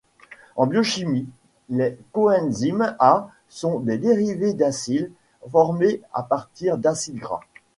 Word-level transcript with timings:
En 0.55 0.65
biochimie, 0.65 1.27
les 1.69 1.95
coenzymes 2.11 2.95
A 2.97 3.29
sont 3.49 3.79
des 3.81 3.99
dérivés 3.99 4.53
d'acyles 4.53 5.11
formés 5.51 6.01
à 6.11 6.23
partir 6.23 6.79
d'acides 6.79 7.17
gras. 7.19 7.41